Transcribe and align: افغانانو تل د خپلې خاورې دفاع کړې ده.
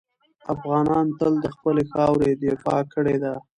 افغانانو 0.53 1.11
تل 1.19 1.33
د 1.43 1.45
خپلې 1.55 1.83
خاورې 1.91 2.29
دفاع 2.41 2.81
کړې 2.93 3.15
ده. 3.23 3.33